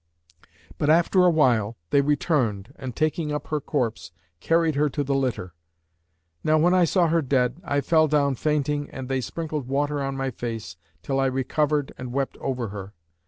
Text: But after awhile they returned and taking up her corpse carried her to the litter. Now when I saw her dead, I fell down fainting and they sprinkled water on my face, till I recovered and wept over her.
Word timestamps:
But 0.79 0.89
after 0.89 1.23
awhile 1.25 1.77
they 1.91 2.01
returned 2.01 2.73
and 2.75 2.95
taking 2.95 3.31
up 3.31 3.49
her 3.49 3.61
corpse 3.61 4.11
carried 4.39 4.73
her 4.73 4.89
to 4.89 5.03
the 5.03 5.13
litter. 5.13 5.53
Now 6.43 6.57
when 6.57 6.73
I 6.73 6.85
saw 6.85 7.07
her 7.09 7.21
dead, 7.21 7.61
I 7.63 7.81
fell 7.81 8.07
down 8.07 8.33
fainting 8.33 8.89
and 8.89 9.09
they 9.09 9.21
sprinkled 9.21 9.67
water 9.67 10.01
on 10.01 10.17
my 10.17 10.31
face, 10.31 10.75
till 11.03 11.19
I 11.19 11.27
recovered 11.27 11.93
and 11.99 12.11
wept 12.13 12.35
over 12.37 12.69
her. 12.69 12.95